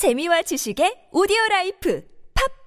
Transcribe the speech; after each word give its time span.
재미와 0.00 0.40
지식의 0.40 1.10
오디오 1.12 1.36
라이프 1.50 2.00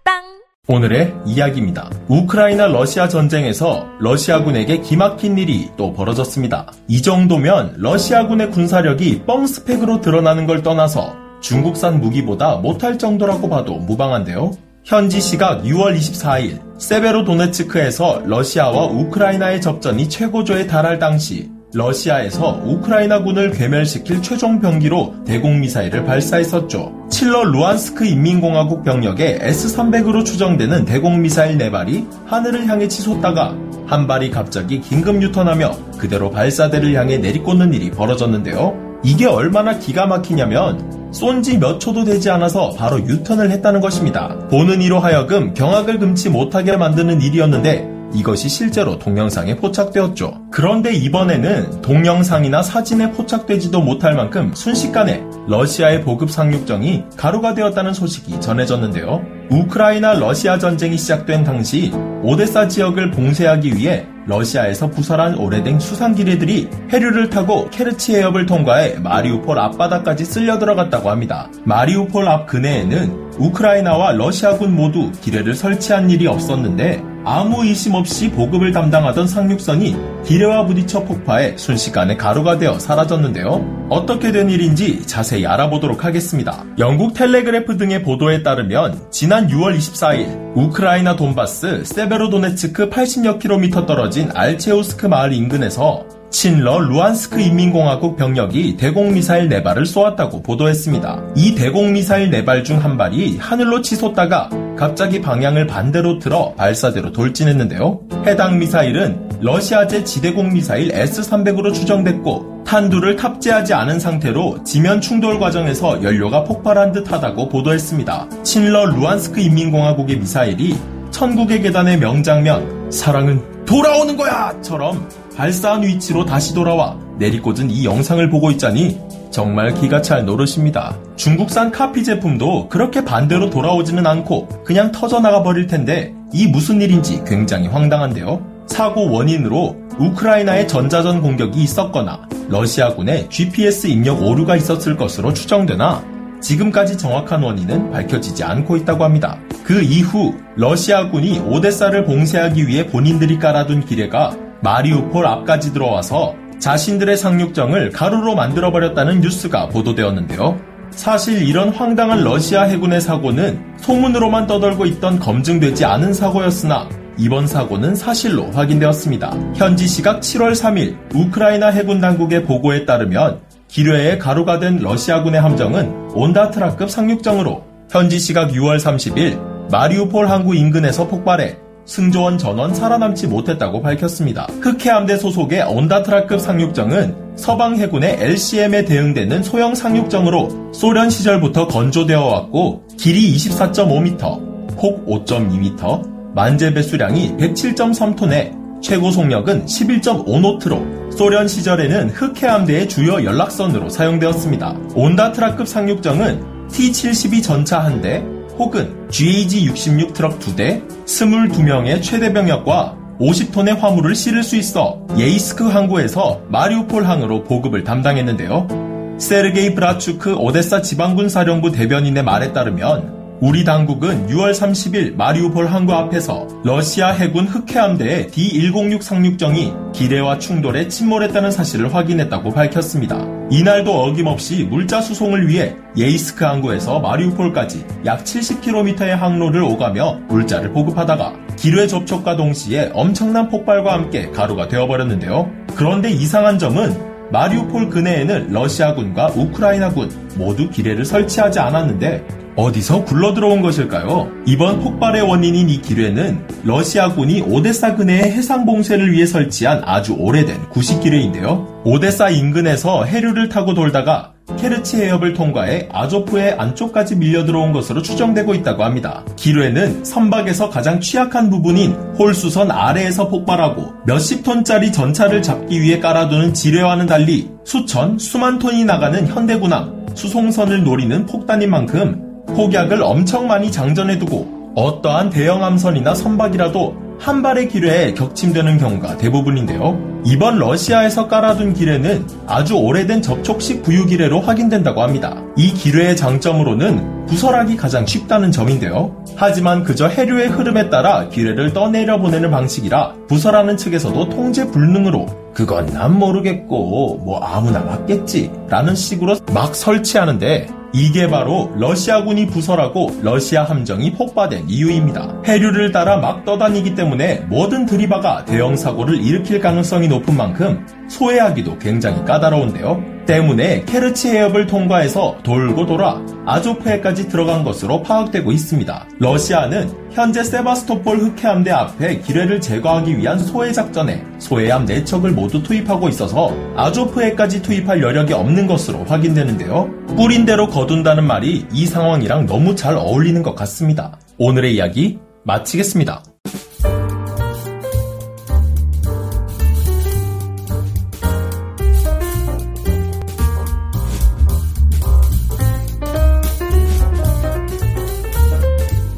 팟빵 0.03 0.21
오늘의 0.67 1.15
이야기입니다. 1.25 1.89
우크라이나 2.07 2.67
러시아 2.67 3.07
전쟁에서 3.07 3.87
러시아군에게 3.99 4.81
기막힌 4.81 5.39
일이 5.39 5.71
또 5.75 5.93
벌어졌습니다. 5.93 6.71
이 6.87 7.01
정도면 7.01 7.77
러시아군의 7.79 8.51
군사력이 8.51 9.23
뻥 9.25 9.47
스펙으로 9.47 9.99
드러나는 10.01 10.45
걸 10.45 10.61
떠나서 10.61 11.15
중국산 11.41 11.99
무기보다 12.01 12.57
못할 12.57 12.99
정도라고 12.99 13.49
봐도 13.49 13.77
무방한데요. 13.79 14.51
현지 14.83 15.19
시각 15.19 15.63
6월 15.63 15.97
24일 15.97 16.79
세베로도네츠크에서 16.79 18.25
러시아와 18.27 18.85
우크라이나의 18.85 19.59
접전이 19.59 20.07
최고조에 20.07 20.67
달할 20.67 20.99
당시 20.99 21.49
러시아에서 21.73 22.61
우크라이나군을 22.63 23.51
괴멸시킬 23.51 24.21
최종 24.21 24.59
병기로 24.59 25.23
대공미사일을 25.25 26.05
발사했었죠. 26.05 27.07
친러 27.09 27.43
루안스크 27.45 28.05
인민공화국 28.05 28.83
병력의 28.83 29.39
S-300으로 29.41 30.23
추정되는 30.23 30.85
대공미사일 30.85 31.57
4발이 31.57 32.05
하늘을 32.25 32.67
향해 32.67 32.87
치솟다가 32.87 33.55
한 33.87 34.07
발이 34.07 34.29
갑자기 34.29 34.81
긴급 34.81 35.21
유턴하며 35.21 35.71
그대로 35.97 36.29
발사대를 36.29 36.93
향해 36.93 37.17
내리꽂는 37.17 37.73
일이 37.73 37.89
벌어졌는데요. 37.91 38.99
이게 39.03 39.25
얼마나 39.25 39.77
기가 39.79 40.05
막히냐면 40.05 41.11
쏜지 41.11 41.59
몇 41.59 41.79
초도 41.79 42.03
되지 42.05 42.29
않아서 42.29 42.71
바로 42.71 42.99
유턴을 42.99 43.51
했다는 43.51 43.81
것입니다. 43.81 44.35
보는 44.49 44.81
이로 44.81 44.99
하여금 44.99 45.53
경악을 45.53 45.99
금치 45.99 46.29
못하게 46.29 46.77
만드는 46.77 47.21
일이었는데 47.21 47.92
이것이 48.13 48.47
실제로 48.47 48.99
동영상에 48.99 49.55
포착되었죠. 49.55 50.49
그런데 50.51 50.93
이번에는 50.93 51.81
동영상이나 51.81 52.61
사진에 52.61 53.11
포착되지도 53.11 53.81
못할 53.81 54.13
만큼 54.15 54.53
순식간에 54.53 55.23
러시아의 55.47 56.01
보급 56.01 56.29
상륙정이 56.31 57.03
가루가 57.17 57.53
되었다는 57.53 57.93
소식이 57.93 58.39
전해졌는데요. 58.39 59.21
우크라이나 59.49 60.13
러시아 60.13 60.57
전쟁이 60.57 60.97
시작된 60.97 61.43
당시 61.43 61.91
오데사 62.21 62.67
지역을 62.67 63.11
봉쇄하기 63.11 63.75
위해 63.75 64.05
러시아에서 64.25 64.89
부설한 64.89 65.37
오래된 65.37 65.79
수상기뢰들이 65.79 66.69
해류를 66.91 67.29
타고 67.29 67.69
케르치 67.69 68.15
해협을 68.15 68.45
통과해 68.45 68.95
마리우폴 68.99 69.59
앞바다까지 69.59 70.23
쓸려 70.23 70.59
들어갔다고 70.59 71.09
합니다. 71.09 71.49
마리우폴 71.65 72.27
앞 72.29 72.47
근해에는 72.47 73.33
우크라이나와 73.37 74.13
러시아군 74.13 74.75
모두 74.75 75.11
기뢰를 75.21 75.55
설치한 75.55 76.09
일이 76.09 76.27
없었는데 76.27 77.12
아무 77.25 77.63
의심 77.63 77.95
없이 77.95 78.29
보급을 78.29 78.71
담당하던 78.71 79.27
상륙선이 79.27 79.95
기뢰와 80.25 80.65
부딪혀 80.65 81.03
폭파해 81.05 81.57
순식간에 81.57 82.17
가루가 82.17 82.57
되어 82.57 82.79
사라졌는데요. 82.79 83.87
어떻게 83.89 84.31
된 84.31 84.49
일인지 84.49 85.05
자세히 85.05 85.45
알아보도록 85.45 86.03
하겠습니다. 86.03 86.65
영국 86.79 87.13
텔레그래프 87.13 87.77
등의 87.77 88.03
보도에 88.03 88.43
따르면 88.43 89.11
지난 89.11 89.47
6월 89.47 89.77
24일 89.77 90.53
우크라이나 90.55 91.15
돈바스 91.15 91.85
세베로도네츠크 91.85 92.89
80여 92.89 93.39
킬로미터 93.39 93.85
떨어진 93.85 94.29
알체우스크 94.33 95.05
마을 95.05 95.33
인근에서 95.33 96.05
친러 96.33 96.79
루안스크 96.79 97.39
인민공화국 97.39 98.17
병력이 98.17 98.75
대공미사일 98.77 99.49
4발을 99.49 99.85
쏘았다고 99.85 100.41
보도했습니다. 100.41 101.21
이 101.35 101.53
대공미사일 101.53 102.31
4발 102.31 102.65
중 102.65 102.73
한 102.83 102.97
발이 102.97 103.37
하늘로 103.37 103.81
치솟다가 103.83 104.49
갑자기 104.75 105.21
방향을 105.21 105.67
반대로 105.67 106.17
틀어 106.17 106.53
발사대로 106.55 107.11
돌진했는데요. 107.11 107.99
해당 108.25 108.57
미사일은 108.57 109.29
러시아제 109.41 110.03
지대공 110.05 110.51
미사일 110.53 110.91
S-300으로 110.91 111.71
추정됐고 111.71 112.63
탄두를 112.65 113.15
탑재하지 113.15 113.75
않은 113.75 113.99
상태로 113.99 114.63
지면 114.63 115.01
충돌 115.01 115.39
과정에서 115.39 116.01
연료가 116.01 116.43
폭발한 116.45 116.93
듯하다고 116.93 117.49
보도했습니다. 117.49 118.27
친러 118.41 118.85
루안스크 118.85 119.39
인민공화국의 119.39 120.17
미사일이 120.17 120.75
천국의 121.11 121.61
계단의 121.61 121.99
명장면 121.99 122.91
사랑은 122.91 123.65
돌아오는 123.65 124.17
거야처럼 124.17 125.07
발사한 125.35 125.83
위치로 125.83 126.25
다시 126.25 126.53
돌아와 126.53 126.97
내리꽂은 127.17 127.69
이 127.69 127.85
영상을 127.85 128.29
보고 128.29 128.51
있자니 128.51 128.99
정말 129.31 129.73
기가 129.73 130.01
찰 130.01 130.25
노릇입니다. 130.25 130.95
중국산 131.15 131.71
카피 131.71 132.03
제품도 132.03 132.69
그렇게 132.69 133.03
반대로 133.03 133.49
돌아오지는 133.49 134.05
않고 134.05 134.47
그냥 134.63 134.91
터져나가 134.91 135.41
버릴 135.41 135.67
텐데 135.67 136.13
이 136.31 136.47
무슨 136.47 136.81
일인지 136.81 137.23
굉장히 137.25 137.67
황당한데요. 137.67 138.45
사고 138.67 139.11
원인으로 139.11 139.75
우크라이나의 139.99 140.67
전자전 140.67 141.21
공격이 141.21 141.61
있었거나 141.61 142.27
러시아군의 142.49 143.27
GPS 143.29 143.87
입력 143.87 144.21
오류가 144.21 144.55
있었을 144.55 144.97
것으로 144.97 145.33
추정되나 145.33 146.03
지금까지 146.41 146.97
정확한 146.97 147.41
원인은 147.41 147.91
밝혀지지 147.91 148.43
않고 148.43 148.77
있다고 148.77 149.03
합니다. 149.03 149.39
그 149.63 149.81
이후 149.81 150.35
러시아군이 150.55 151.39
오데사를 151.39 152.03
봉쇄하기 152.03 152.67
위해 152.67 152.85
본인들이 152.87 153.39
깔아둔 153.39 153.85
기뢰가 153.85 154.35
마리우폴 154.63 155.27
앞까지 155.27 155.73
들어와서 155.73 156.35
자신들의 156.57 157.17
상륙정을 157.17 157.91
가루로 157.91 158.35
만들어버렸다는 158.35 159.19
뉴스가 159.19 159.67
보도되었는데요. 159.67 160.57
사실 160.91 161.43
이런 161.43 161.69
황당한 161.69 162.23
러시아 162.23 162.63
해군의 162.63 163.01
사고는 163.01 163.59
소문으로만 163.77 164.47
떠돌고 164.47 164.85
있던 164.85 165.19
검증되지 165.19 165.83
않은 165.83 166.13
사고였으나 166.13 166.87
이번 167.17 167.45
사고는 167.45 167.95
사실로 167.95 168.51
확인되었습니다. 168.51 169.35
현지 169.55 169.85
시각 169.85 170.21
7월 170.21 170.53
3일 170.53 171.13
우크라이나 171.13 171.67
해군 171.67 171.99
당국의 171.99 172.43
보고에 172.43 172.85
따르면 172.85 173.41
기뢰에 173.67 174.17
가루가 174.17 174.59
된 174.59 174.77
러시아군의 174.77 175.41
함정은 175.41 176.11
온다트라급 176.13 176.89
상륙정으로 176.89 177.63
현지 177.91 178.17
시각 178.17 178.51
6월 178.51 178.77
30일 178.77 179.69
마리우폴 179.71 180.29
항구 180.29 180.55
인근에서 180.55 181.07
폭발해 181.07 181.57
승조원 181.85 182.37
전원 182.37 182.73
살아남지 182.73 183.27
못했다고 183.27 183.81
밝혔습니다. 183.81 184.47
흑해함대 184.61 185.17
소속의 185.17 185.63
온다트라급 185.63 186.39
상륙정은 186.39 187.35
서방 187.35 187.77
해군의 187.77 188.17
LCM에 188.19 188.85
대응되는 188.85 189.43
소형 189.43 189.75
상륙정으로 189.75 190.71
소련 190.73 191.09
시절부터 191.09 191.67
건조되어 191.67 192.23
왔고 192.23 192.83
길이 192.97 193.35
24.5m, 193.35 194.77
폭 194.77 195.05
5.2m, 195.05 196.33
만재 196.33 196.73
배수량이 196.73 197.37
107.3톤에 197.37 198.81
최고 198.81 199.11
속력은 199.11 199.65
11.5노트로 199.65 201.11
소련 201.17 201.47
시절에는 201.47 202.09
흑해함대의 202.09 202.89
주요 202.89 203.23
연락선으로 203.23 203.89
사용되었습니다. 203.89 204.75
온다트라급 204.95 205.67
상륙정은 205.67 206.67
T-72 206.69 207.43
전차 207.43 207.79
한 207.79 208.01
대, 208.01 208.23
혹은 208.57 209.02
GAZ-66 209.13 210.13
트럭 210.13 210.39
2대, 210.39 211.05
22명의 211.05 212.01
최대 212.01 212.33
병력과 212.33 212.97
50톤의 213.19 213.77
화물을 213.77 214.15
실을 214.15 214.41
수 214.41 214.55
있어 214.55 215.05
예이스크 215.19 215.67
항구에서 215.67 216.41
마리우폴 216.49 217.05
항으로 217.05 217.43
보급을 217.43 217.83
담당했는데요. 217.83 219.17
세르게이 219.19 219.75
브라추크 219.75 220.33
오데사 220.33 220.81
지방군 220.81 221.29
사령부 221.29 221.71
대변인의 221.71 222.23
말에 222.23 222.53
따르면 222.53 223.22
우리 223.41 223.63
당국은 223.65 224.27
6월 224.27 224.51
30일 224.51 225.15
마리우폴 225.15 225.67
항구 225.67 225.93
앞에서 225.93 226.47
러시아 226.63 227.11
해군 227.11 227.45
흑해함대의 227.45 228.27
D-106 228.27 229.01
상륙정이 229.01 229.73
기뢰와 229.93 230.39
충돌해 230.39 230.87
침몰했다는 230.87 231.51
사실을 231.51 231.93
확인했다고 231.93 232.51
밝혔습니다. 232.51 233.17
이날도 233.49 233.91
어김없이 233.91 234.63
물자 234.63 235.01
수송을 235.01 235.47
위해 235.49 235.75
예이스크 235.97 236.45
항구에서 236.45 236.99
마리우폴까지 237.01 237.85
약 238.05 238.23
70km의 238.23 239.09
항로를 239.09 239.61
오가며 239.63 240.21
물자를 240.29 240.71
보급하다가 240.71 241.33
기뢰 241.57 241.85
접촉과 241.87 242.37
동시에 242.37 242.91
엄청난 242.93 243.49
폭발과 243.49 243.93
함께 243.93 244.29
가루가 244.31 244.69
되어버렸는데요. 244.69 245.51
그런데 245.75 246.09
이상한 246.09 246.57
점은 246.57 247.13
마리우폴 247.31 247.89
근해에는 247.89 248.51
러시아군과 248.51 249.33
우크라이나군 249.35 250.09
모두 250.35 250.69
기뢰를 250.69 251.03
설치하지 251.03 251.59
않았는데 251.59 252.42
어디서 252.55 253.05
굴러 253.05 253.33
들어온 253.33 253.61
것일까요? 253.61 254.29
이번 254.45 254.79
폭발의 254.79 255.23
원인인 255.23 255.69
이 255.69 255.81
기뢰는 255.81 256.47
러시아군이 256.63 257.41
오데사 257.41 257.95
근해의 257.95 258.31
해상 258.31 258.65
봉쇄를 258.65 259.11
위해 259.11 259.25
설치한 259.25 259.81
아주 259.85 260.13
오래된 260.13 260.69
구식 260.69 261.01
기뢰인데요. 261.01 261.81
오데사 261.83 262.29
인근에서 262.29 263.05
해류를 263.05 263.49
타고 263.49 263.73
돌다가 263.73 264.33
케르치 264.59 264.97
해협을 264.97 265.33
통과해 265.33 265.87
아조프의 265.91 266.55
안쪽까지 266.59 267.15
밀려 267.15 267.45
들어온 267.45 267.71
것으로 267.71 268.01
추정되고 268.01 268.53
있다고 268.53 268.83
합니다. 268.83 269.23
기뢰는 269.35 270.03
선박에서 270.03 270.69
가장 270.69 270.99
취약한 270.99 271.49
부분인 271.49 271.93
홀수선 272.19 272.69
아래에서 272.69 273.29
폭발하고 273.29 273.93
몇십 274.05 274.43
톤짜리 274.43 274.91
전차를 274.91 275.41
잡기 275.41 275.81
위해 275.81 275.99
깔아두는 275.99 276.53
지뢰와는 276.53 277.07
달리 277.07 277.49
수천, 277.63 278.19
수만 278.19 278.59
톤이 278.59 278.85
나가는 278.85 279.25
현대군함, 279.25 280.07
수송선을 280.13 280.83
노리는 280.83 281.25
폭탄인 281.25 281.71
만큼 281.71 282.22
폭약을 282.47 283.01
엄청 283.01 283.47
많이 283.47 283.71
장전해두고 283.71 284.73
어떠한 284.75 285.29
대형 285.29 285.63
함선이나 285.63 286.15
선박이라도 286.15 287.03
한 287.19 287.41
발의 287.41 287.69
기뢰에 287.69 288.13
격침되는 288.13 288.77
경우가 288.77 289.17
대부분인데요. 289.17 290.21
이번 290.25 290.57
러시아에서 290.57 291.27
깔아둔 291.27 291.73
기뢰는 291.73 292.27
아주 292.47 292.75
오래된 292.75 293.21
접촉식 293.21 293.83
부유 293.83 294.05
기뢰로 294.05 294.41
확인된다고 294.41 295.01
합니다. 295.01 295.41
이 295.55 295.73
기뢰의 295.73 296.17
장점으로는 296.17 297.25
부설하기 297.27 297.77
가장 297.77 298.05
쉽다는 298.05 298.51
점인데요. 298.51 299.15
하지만 299.35 299.83
그저 299.83 300.07
해류의 300.07 300.49
흐름에 300.49 300.89
따라 300.89 301.29
기뢰를 301.29 301.73
떠내려 301.73 302.19
보내는 302.19 302.51
방식이라 302.51 303.13
부설하는 303.27 303.77
측에서도 303.77 304.29
통제 304.29 304.67
불능으로 304.67 305.27
그건 305.53 305.85
난 305.87 306.17
모르겠고 306.17 307.21
뭐 307.23 307.39
아무나 307.39 307.79
맞겠지 307.79 308.51
라는 308.67 308.95
식으로 308.95 309.37
막 309.53 309.75
설치하는데 309.75 310.82
이게 310.95 311.27
바로 311.27 311.71
러시아군이 311.75 312.45
부설하고 312.47 313.19
러시아 313.23 313.63
함정이 313.63 314.13
폭파된 314.13 314.65
이유입니다. 314.69 315.41
해류를 315.43 315.91
따라 315.91 316.17
막 316.17 316.45
떠다니기 316.45 316.93
때문에 316.93 317.39
모든 317.49 317.87
드리바가 317.87 318.45
대형 318.45 318.75
사고를 318.75 319.19
일으킬 319.19 319.59
가능성이 319.59 320.07
높은 320.07 320.37
만큼 320.37 320.85
소외하기도 321.09 321.79
굉장히 321.79 322.23
까다로운데요. 322.25 323.12
때문에 323.25 323.85
케르치 323.85 324.29
해협을 324.29 324.67
통과해서 324.67 325.37
돌고 325.43 325.85
돌아 325.85 326.21
아조프해까지 326.45 327.29
들어간 327.29 327.63
것으로 327.63 328.01
파악되고 328.03 328.51
있습니다. 328.51 329.07
러시아는 329.19 329.91
현재 330.11 330.43
세바스토폴 330.43 331.17
흑해함대 331.17 331.71
앞에 331.71 332.19
기뢰를 332.19 332.61
제거하기 332.61 333.17
위한 333.17 333.39
소해 333.39 333.71
작전에 333.71 334.23
소해함 334.37 334.85
4척을 334.85 335.31
모두 335.33 335.63
투입하고 335.63 336.09
있어서 336.09 336.55
아조프해까지 336.75 337.61
투입할 337.61 338.01
여력이 338.01 338.33
없는 338.33 338.67
것으로 338.67 339.03
확인되는데요. 339.05 339.89
뿌린 340.15 340.45
대로 340.45 340.67
거둔다는 340.67 341.25
말이 341.25 341.65
이 341.71 341.85
상황이랑 341.85 342.45
너무 342.45 342.75
잘 342.75 342.95
어울리는 342.95 343.41
것 343.41 343.55
같습니다. 343.55 344.19
오늘의 344.37 344.75
이야기 344.75 345.19
마치겠습니다. 345.45 346.32